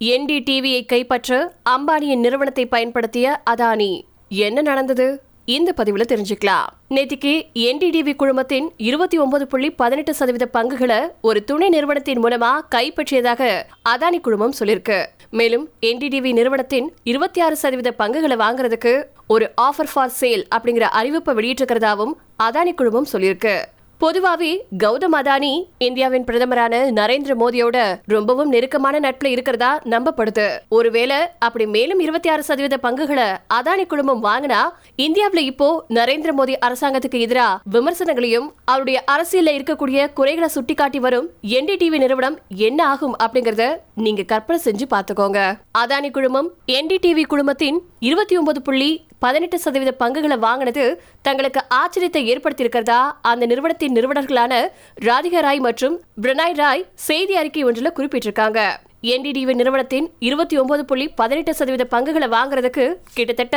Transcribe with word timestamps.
என்டிடிவியை 0.00 0.86
கைப்பற்ற 0.86 1.52
அம்பானியின் 1.70 2.20
நிறுவனத்தை 2.20 2.66
பயன்படுத்திய 2.66 3.42
அதானி. 3.50 4.02
என்ன 4.28 4.62
நடந்தது? 4.62 5.22
இந்த 5.44 5.72
பதிவில் 5.72 6.08
தெரிஞ்சுக்கலாம். 6.08 6.66
நேத்திக்கு 6.90 7.32
என்டிடிவி 7.54 8.12
குழுமத்தின் 8.16 8.66
இருபத்தி 8.76 9.18
ஒன்பது 9.18 9.46
புள்ளி 9.46 9.70
பதினெட்டு 9.70 10.14
சதவீத 10.14 10.46
பங்குகளை 10.46 11.00
ஒரு 11.20 11.44
துணை 11.44 11.68
நிறுவனத்தின் 11.68 12.22
மூலமா 12.22 12.58
கைப்பற்றியதாக 12.74 13.64
அதானி 13.88 14.20
குழுமம் 14.20 14.52
சொல்லியிருக்கு 14.60 15.06
மேலும் 15.30 15.70
என்டிடிவி 15.80 16.32
நிறுவனத்தின் 16.32 16.92
இருபத்தி 17.02 17.40
ஆறு 17.40 17.56
சதவீத 17.56 17.92
பங்குகளை 17.92 18.36
வாங்குறதுக்கு 18.36 19.04
ஒரு 19.26 19.52
ஆஃபர் 19.60 19.92
ஃபார் 19.92 20.12
சேல் 20.20 20.44
அப்படிங்கிற 20.56 20.88
அறிவிப்பை 20.92 21.34
வெளியிட்டிருக்கிறதாவும் 21.34 22.14
அதானி 22.42 22.74
குழுமம் 22.74 23.10
சொல்லியிருக்கு 23.12 23.62
பொதுவாவே 24.00 24.62
கௌதம் 24.78 25.14
அதானி 25.14 25.66
இந்தியாவின் 25.78 26.24
பிரதமரான 26.24 26.92
நரேந்திர 26.92 27.34
மோடியோட 27.34 28.00
ரொம்பவும் 28.06 28.48
நெருக்கமான 28.48 28.98
நட்புல 29.00 29.30
இருக்கிறதா 29.30 29.80
நம்பப்படுது. 29.84 30.48
ஒருவேளை 30.68 31.16
அப்படி 31.38 31.66
மேலும் 31.66 31.98
இருபத்தி 31.98 32.28
ஆறு 32.28 32.42
சதவீத 32.42 32.76
பங்குகளை 32.76 33.28
அதானி 33.48 33.86
குழுமம் 33.86 34.24
வாங்கினா 34.24 34.60
இந்தியாவில 34.96 35.38
இப்போ 35.38 35.84
நரேந்திர 35.88 36.32
மோடி 36.32 36.52
அரசாங்கத்துக்கு 36.58 37.20
எதிராக 37.20 37.60
விமர்சனங்களையும் 37.64 38.54
அவருடைய 38.64 39.04
அரசியல்ல 39.06 39.56
இருக்கக்கூடிய 39.58 40.12
குறைகளை 40.12 40.48
சுட்டிக்காட்டி 40.48 40.98
வரும் 40.98 41.30
என்டிடிவி 41.42 41.98
நிறுவனம் 41.98 42.38
என்ன 42.48 42.86
ஆகும் 42.86 43.16
அப்படிங்கறத 43.16 43.80
நீங்க 43.94 44.22
கற்பனை 44.22 44.60
செஞ்சு 44.64 44.86
பாத்துக்கோங்க 44.90 45.40
அதானி 45.78 46.10
குழுமம் 46.10 46.50
என்டிடிவி 46.66 47.22
குழுமத்தின் 47.22 47.78
இருபத்தி 47.98 48.36
ஒன்பது 48.36 48.62
புள்ளி 48.62 49.05
பதினெட்டு 49.18 49.58
சதவீத 49.58 49.92
பங்குகளை 49.92 50.36
வாங்கினது 50.36 51.02
தங்களுக்கு 51.22 51.60
ஆச்சரியத்தை 51.74 52.22
ஏற்படுத்தியிருக்கிறதா? 52.32 53.00
அந்த 53.22 53.46
நிறுவனத்தின் 53.46 53.94
நிறுவனர்களான 53.94 54.68
ராதிகா 55.04 55.40
ராய் 55.40 55.60
மற்றும் 55.60 56.00
பிரணாய் 56.22 56.54
ராய் 56.54 56.86
செய்தி 56.94 57.36
அறிக்கை 57.36 57.64
ஒன்றில் 57.64 57.96
குறிப்பிட்டிருக்காங்க. 57.96 58.60
என்டிடிவி 59.02 59.54
நிறுவனத்தின் 59.54 60.06
இருபத்தி 60.18 60.58
ஒன்பது 60.58 60.84
புள்ளி 60.84 61.08
பதினெட்டு 61.08 61.54
சதவீத 61.54 61.84
பங்குகளை 61.84 62.28
வாங்குறதுக்கு 62.28 62.94
கிட்டத்தட்ட 63.14 63.56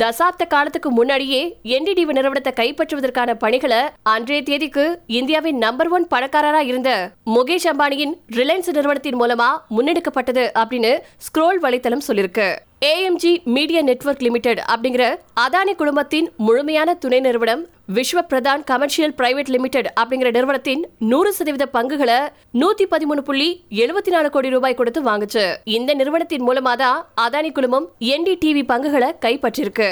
தசாப்த 0.00 0.42
காலத்துக்கு 0.52 0.90
முன்னாடியே 0.90 1.40
என்டிடிவி 1.74 2.14
நிறுவனத்தை 2.16 2.52
கைப்பற்றுவதற்கான 2.60 3.30
பணிகளை 3.42 3.80
அன்றைய 4.12 4.40
தேதிக்கு 4.48 4.84
இந்தியாவின் 5.18 5.58
நம்பர் 5.64 5.90
ஒன் 5.96 6.06
பணக்காரரா 6.14 6.62
இருந்த 6.70 6.90
முகேஷ் 7.34 7.68
அம்பானியின் 7.72 8.14
ரிலையன்ஸ் 8.38 8.74
நிறுவனத்தின் 8.78 9.20
மூலமா 9.22 9.50
முன்னெடுக்கப்பட்டது 9.76 10.46
அப்படின்னு 10.62 10.92
ஸ்க்ரோல் 11.26 11.60
வலைத்தளம் 11.64 12.06
சொல்லிருக்கு. 12.08 12.48
ஏஎம்ஜி 12.92 13.30
மீடியா 13.54 13.80
நெட்வொர்க் 13.88 14.24
லிமிடெட் 14.26 14.60
அப்படிங்கிற 14.72 15.04
அதானி 15.44 15.72
குழுமத்தின் 15.80 16.26
முழுமையான 16.46 16.94
துணை 17.02 17.20
நிறுவனம் 17.26 17.62
Vishva 17.96 18.18
Pradhan 18.30 18.62
commercial 18.70 19.14
private 19.18 19.50
limited 19.54 19.88
அப்படிங்கிற 20.00 20.28
நிறுவனத்தின் 20.36 20.82
நூறு 21.10 21.30
சதவீத 21.38 21.64
பங்குகளை 21.76 22.18
நூத்தி 22.60 22.84
பதிமூணு 22.92 23.22
புள்ளி 23.28 23.48
எழுபத்தி 23.82 24.10
நாலு 24.14 24.30
கோடி 24.30 24.48
ரூபாய் 24.48 24.78
கொடுத்து 24.80 25.02
வாங்குச்சு. 25.08 25.44
இந்த 25.76 25.90
நிறுவனத்தின் 26.00 26.46
மூலமா 26.48 26.74
தான் 26.84 26.98
அதானி 27.24 27.52
குழுமம் 27.52 27.88
என்டிடிவி 28.12 28.64
பங்குகளை 28.72 29.10
கைப்பற்றிருக்கு. 29.26 29.83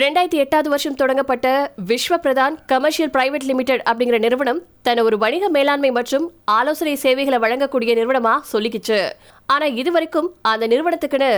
ரெண்டாயிரத்தி 0.00 0.38
எட்டாவது 0.42 0.68
வருஷம் 0.68 0.94
தொடங்கப்பட்ட 0.94 1.46
Vishva 1.86 2.14
Pradhan 2.24 2.54
commercial 2.66 3.10
private 3.10 3.46
limited 3.50 3.82
அப்படிங்கிற 3.90 4.18
நிறுவனம் 4.18 4.60
தன்னை 4.82 5.02
ஒரு 5.04 5.18
வணிக 5.18 5.48
மேலாண்மை 5.48 5.90
மற்றும் 5.90 6.26
ஆலோசனை 6.44 6.94
சேவைகளை 7.04 7.38
வழங்கக்கூடிய 7.44 7.92
நிறுவனமா 8.00 8.34
சொல்லிக்கிச்சு. 8.52 8.98
ஆனா 9.46 9.66
இதுவரைக்கும் 9.80 10.28
அந்த 10.52 10.66
நிறுவனத்துக்குன்னு 10.72 11.30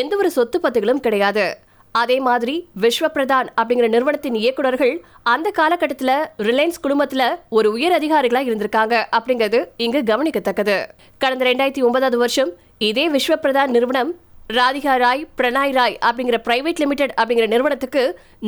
எந்த 0.00 0.16
ஒரு 0.16 0.30
சொத்து 0.30 0.60
பத்துகளும் 0.62 1.04
கிடையாது. 1.06 1.44
அதே 1.92 2.16
மாதிரி 2.26 2.54
விஸ்வ 2.80 3.06
பிரதான் 3.14 3.46
அப்படிங்கிற 3.60 3.86
நிறுவனத்தின் 3.88 4.36
இயக்குநர்கள் 4.40 4.92
அந்த 5.22 5.50
காலகட்டத்தில் 5.50 6.16
ரிலையன்ஸ் 6.48 6.82
குழுமத்துல 6.84 7.22
ஒரு 7.58 7.68
உயர் 7.72 7.96
அதிகாரிகளா 7.98 8.42
இருந்திருக்காங்க 8.48 8.96
அப்படிங்கிறது 9.18 9.60
இங்கு 9.76 10.02
கவனிக்கத்தக்கது. 10.10 10.76
கடந்த 11.18 11.44
ரெண்டாயிரத்தி 11.50 11.84
ஒன்பதாவது 11.88 12.18
வருஷம் 12.18 12.52
இதே 12.90 13.06
விஸ்வ 13.10 13.36
பிரதான் 13.44 13.74
நிறுவனம் 13.76 14.12
ராதிகா 14.56 14.96
ராய் 15.02 15.20
பிரணாய் 15.38 15.72
ராய் 15.76 15.98
அப்படிங்கிற 16.06 16.36
பிரைவேட் 16.46 16.80
லிமிடெட் 16.82 17.12
அப்படிங்கிற 17.20 17.46
நிறுவனத்துக்கு 17.52 18.02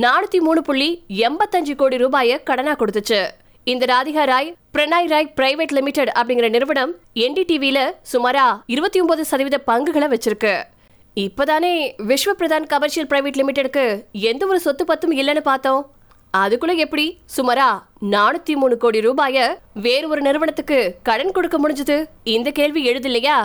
நானூத்தி 0.04 0.38
மூணு 0.46 0.62
புள்ளி 0.62 1.04
எண்பத்தஞ்சு 1.26 1.74
கோடி 1.80 1.96
ரூபாயை 1.96 2.42
கடனா 2.42 2.72
கொடுத்துச்சு. 2.72 3.20
இந்த 3.64 3.86
ராதிகா 3.92 4.24
ராய் 4.32 4.54
பிரணாய் 4.74 5.06
ராய் 5.12 5.32
பிரைவேட் 5.36 5.74
லிமிடெட் 5.78 6.12
அப்படிங்கிற 6.18 6.48
நிறுவனம் 6.50 6.92
என்டிடிவில 7.14 7.78
சுமாரா 8.12 8.46
இருபத்தி 8.66 9.00
ஒன்பது 9.00 9.24
சதவீத 9.24 9.58
பங்குகளை 9.58 10.08
வச்சிருக்கு. 10.14 10.54
இப்பதானே 11.16 11.72
விஸ்வ 12.10 12.34
பிரதான் 12.40 12.70
கமர்ஷியல் 12.74 13.10
பிரைவேட் 13.12 13.40
லிமிடெடுக்கு 13.40 13.86
எந்த 14.30 14.46
ஒரு 14.46 14.60
சொத்து 14.60 14.84
பத்தும் 14.84 15.16
இல்லைன்னு 15.22 15.44
பார்த்தோம். 15.50 15.82
அதுக்குள்ள 16.42 16.74
எப்படி 16.82 17.06
சுமாரா 17.36 17.70
நானூத்தி 18.12 18.54
மூணு 18.60 18.76
கோடி 18.82 19.00
ரூபாய 19.00 19.36
வேறு 19.86 20.06
ஒரு 20.08 20.20
நிறுவனத்துக்கு 20.20 20.78
கடன் 21.02 21.34
கொடுக்க 21.36 21.56
முடிஞ்சது? 21.58 21.96
இந்த 22.36 22.50
கேள்வி 22.50 22.80
எழுது 22.90 23.08
இல்லையா 23.10 23.36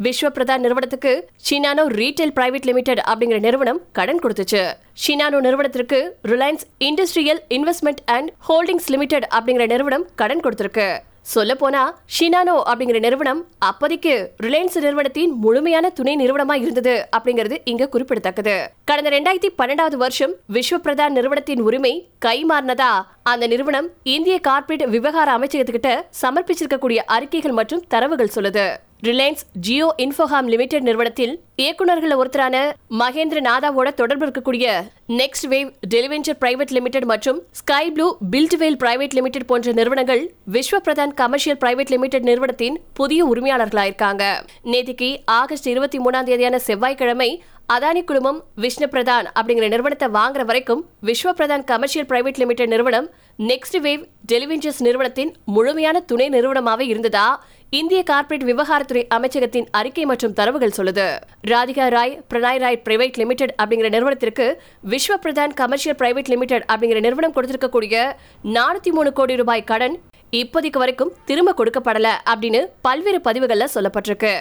பிரதான் 0.00 0.62
நிறுவனத்துக்கு 0.64 1.28
ஷினானோ 1.46 1.84
ரீட்டைல் 2.00 2.34
பிரைவேட் 2.36 2.66
லிமிடெட் 2.68 3.00
அப்படிங்கிற 3.10 3.40
நிறுவனம் 3.40 3.80
கடன் 3.92 4.20
கொடுத்துச்சு. 4.22 4.62
ஷினானோ 5.02 5.40
நிறுவனத்திற்கு 5.40 6.16
Reliance 6.32 6.66
industrial 6.88 7.40
investment 7.56 8.02
and 8.04 8.30
holdings 8.48 8.90
limited 8.94 9.26
அப்படிங்கிற 9.36 9.66
நிறுவனம் 9.66 10.06
கடன் 10.14 10.44
கொடுத்திருக்கு. 10.44 10.98
சொல்ல 11.32 11.54
போனா 11.54 11.82
ஷினானோ 12.14 12.54
அப்படிங்கிற 12.70 13.00
நிறுவனம் 13.00 13.40
அப்போதைக்கு 13.58 14.14
ரிலையன்ஸ் 14.44 14.78
நிறுவனத்தின் 14.84 15.32
முழுமையான 15.42 15.90
துணை 15.90 16.14
நிறுவனமா 16.22 16.54
இருந்தது 16.62 16.94
அப்படிங்கிறது 17.16 17.56
இங்க 17.64 17.88
குறிப்பிடத்தக்கது. 17.88 18.56
கடந்த 18.84 19.10
ரெண்டாயிரத்தி 19.10 19.50
பன்னெண்டாவது 19.60 19.96
வருஷம் 20.04 20.32
விஸ்வ 20.56 20.78
பிரதான் 20.86 21.16
நிறுவனத்தின் 21.18 21.60
உரிமை 21.60 22.08
கைமாறினதா 22.26 22.92
அந்த 23.22 23.46
நிறுவனம் 23.46 23.90
இந்திய 24.02 24.40
கார்ப்பரேட் 24.40 24.86
விவகார 24.88 25.38
அமைச்சகத்துக்கிட்ட 25.38 25.92
சமர்ப்பிச்சிருக்கக்கூடிய 26.22 27.02
அறிக்கைகள் 27.16 27.58
மற்றும் 27.60 27.84
தரவுகள் 27.88 28.34
சொல்லுது. 28.38 28.66
ரிலையன்ஸ் 29.02 29.44
ஜியோ 29.60 29.94
இன்ஃபோகாம் 29.98 30.48
லிமிடெட் 30.48 30.82
நிறுவனத்தில் 30.82 31.32
இயக்குநர்கள் 31.56 32.12
ஒருத்தரான 32.16 32.56
மகேந்திர 32.98 33.38
நாதாவோட 33.48 33.94
தொடர்பு 33.94 34.24
இருக்கக்கூடிய 34.26 34.66
next 35.08 35.46
wave 35.48 35.70
televenture 35.94 36.38
private 36.40 36.74
limited 36.76 37.04
மற்றும் 37.04 37.38
sky 37.50 37.90
blue 37.90 38.06
buildwell 38.30 38.78
private 38.82 39.16
limited 39.18 39.46
போன்ற 39.46 39.72
நிறுவனங்கள் 39.72 40.22
Vishva 40.52 40.80
Pradhan 40.86 41.14
commercial 41.14 41.58
private 41.58 41.92
limited 41.94 42.22
நிறுவனத்தின் 42.22 42.80
புதிய 42.92 43.26
உரிமையாளர்களாயிருக்காங்க. 43.26 44.22
நேற்றுக்கு 44.64 45.16
ஆகஸ்ட் 45.24 45.68
இருபத்தி 45.68 45.98
மூணாம் 45.98 46.28
தேதியான 46.30 46.58
செவ்வாய்க்கிழமை 46.58 47.30
அதானி 47.68 48.00
குழுமம் 48.04 48.38
விஷ்ணு 48.54 48.86
பிரதான் 48.86 49.26
அப்படிங்கிற 49.38 49.66
நிறுவனத்தை 49.68 50.08
வாங்குற 50.16 50.42
வரைக்கும் 50.44 50.80
Vishva 51.08 51.30
Pradhan 51.38 51.64
commercial 51.64 52.06
private 52.10 52.38
limited 52.40 52.68
நிறுவனம் 52.68 53.06
நெக்ஸ்ட் 53.50 53.78
வேவ் 53.84 54.02
டெலிவிஞ்சர்ஸ் 54.32 54.80
நிறுவனத்தின் 54.86 55.30
முழுமையான 55.54 56.00
துணை 56.00 56.26
நிறுவனமாவே 56.28 56.80
இருந்ததா? 56.80 57.26
இந்திய 57.70 58.02
கார்ப்பரேட் 58.02 58.46
விவகாரத்துறை 58.50 59.02
அமைச்சகத்தின் 59.16 59.68
அறிக்கை 59.70 60.04
மற்றும் 60.04 60.32
தரவுகள் 60.32 60.76
சொல்லுது. 60.76 61.06
ராதிகா 61.50 61.86
ராய் 61.88 62.14
பிரணாய் 62.28 62.62
ராய் 62.64 62.80
பிரைவேட் 62.86 63.18
லிமிடெட் 63.22 63.54
அப்படிங்கிற 63.62 63.90
நிறுவனத்திற்கு 63.96 64.46
Vishva 64.92 65.16
Pradhan 65.24 65.54
commercial 65.62 65.98
private 66.02 66.30
limited 66.34 66.66
அப்படிங்கிற 66.72 67.00
நிறுவனம் 67.00 67.36
கொடுத்திருக்கக்கூடிய 67.36 68.14
நானூத்தி 68.56 68.92
மூணு 68.98 69.12
கோடி 69.12 69.36
ரூபாய் 69.36 69.68
கடன் 69.72 69.96
இப்போதைக்கு 70.32 70.82
வரைக்கும் 70.84 71.14
திரும்ப 71.24 71.54
கொடுக்கப்படல 71.58 72.10
அப்படின்னு 72.34 72.62
பல்வேறு 72.82 73.20
பதிவுகள்ல 73.28 73.66
சொல்லப்பட்டிருக்கு. 73.74 74.34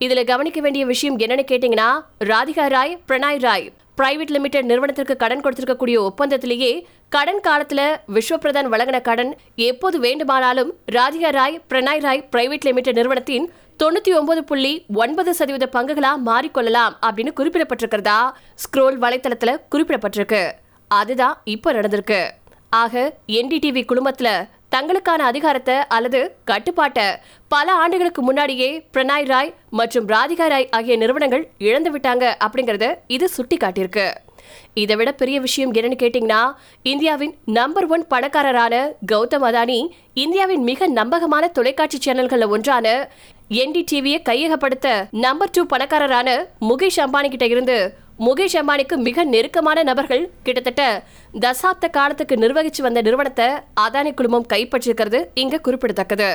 இதுல 0.00 0.24
கவனிக்க 0.24 0.60
வேண்டிய 0.60 0.86
விஷயம் 0.86 1.18
என்னன்னு 1.18 1.44
கேட்டீங்கன்னா 1.50 1.90
ராதிகா 2.24 2.68
ராய் 2.68 3.00
பிரணாய் 3.06 3.38
ராய். 3.38 3.72
பிரைவேட் 3.96 4.30
லிமிடெட் 4.30 4.64
நிறுவனத்திற்கு 4.64 5.16
கடன் 5.16 5.40
கொடுத்திருக்கக்கூடிய 5.40 6.08
ஒப்பந்தத்திலேயே 6.08 6.82
கடன் 7.08 7.40
காலத்துல 7.48 7.96
விஸ்வபிரதான் 8.14 8.70
வழங்கின 8.72 9.00
கடன் 9.00 9.36
எப்போது 9.54 9.98
வேண்டுமானாலும் 9.98 10.74
ராதிகா 10.92 11.30
ராய் 11.30 11.62
பிரணாய் 11.68 12.00
ராய் 12.00 12.28
பிரைவேட் 12.32 12.64
லிமிடெட் 12.64 12.94
நிறுவனத்தின் 12.94 13.52
தொண்ணூத்தி 13.82 14.14
ஒன்பது 14.14 14.44
புள்ளி 14.44 14.84
ஒன்பது 14.94 15.34
சதவீத 15.34 15.68
பங்குகளா 15.72 16.12
மாறிக்கொள்ளலாம் 16.26 16.92
அப்படின்னு 17.02 17.32
குறிப்பிடப்பட்டிருக்கிறதா? 17.36 18.30
ஸ்க்ரோல் 18.54 18.98
வலைத்தளத்துல 19.00 19.56
குறிப்பிடப்பட்டிருக்கு. 19.70 20.50
அதுதான் 20.88 21.40
இப்ப 21.44 21.72
நடந்திருக்கு. 21.72 22.30
ஆக 22.70 23.14
என்டிடிவி 23.28 23.84
குழுமத்துல 23.84 24.48
தங்களுக்கான 24.72 25.20
அதிகாரத்தை 25.22 25.76
அல்லது 25.88 26.20
கட்டுப்பாட்டை 26.44 27.06
பல 27.50 27.66
ஆண்டுகளுக்கு 27.74 28.22
முன்னாடியே 28.22 28.70
பிரணாய் 28.92 29.24
ராய் 29.24 29.54
மற்றும் 29.72 30.06
ராதிகா 30.06 30.46
ராய் 30.46 30.68
ஆகிய 30.70 30.96
நிறுவனங்கள் 30.96 31.44
இழந்து 31.60 31.90
விட்டாங்க 31.90 32.26
அப்படிங்கறத 32.44 32.88
இது 33.08 33.28
சுட்டி 33.28 33.56
காட்டியிருக்கு 33.56 34.06
இதை 34.74 34.94
விட 34.96 35.10
பெரிய 35.12 35.36
விஷயம் 35.40 35.72
என்னன்னு 35.72 36.00
கேட்டீங்கன்னா 36.00 36.42
இந்தியாவின் 36.84 37.34
நம்பர் 37.52 37.86
ஒன் 37.86 38.04
பணக்காரரான 38.06 38.74
கௌதம் 39.06 39.44
அதானி 39.44 39.78
இந்தியாவின் 40.16 40.64
மிக 40.64 40.88
நம்பகமான 40.92 41.44
தொலைக்காட்சி 41.48 41.98
சேனல்கள்ல 41.98 42.48
ஒன்றான 42.48 42.86
என்டிடிவியை 43.56 44.18
கையகப்படுத்த 44.22 44.88
நம்பர் 45.20 45.54
டூ 45.54 45.62
பணக்காரரான 45.66 46.28
முகேஷ் 46.60 47.00
அம்பானி 47.00 47.28
கிட்ட 47.30 47.46
இருந்து 47.46 47.76
முகேஷ் 48.26 48.56
அம்பானிக்கு 48.60 48.96
மிக 49.04 49.24
நெருக்கமான 49.24 49.82
நபர்கள் 49.82 50.24
கிட்டத்தட்ட 50.42 50.82
தசாப்த 51.40 51.88
காலத்துக்கு 51.90 52.34
நிர்வகிச்சு 52.36 52.82
வந்த 52.82 53.00
நிறுவனத்தை 53.02 53.46
அதானி 53.80 54.10
குழுமம் 54.14 54.46
கைப்பற்றிருக்கிறது 54.52 55.20
இங்க 55.34 55.60
குறிப்பிடத்தக்கது. 55.60 56.28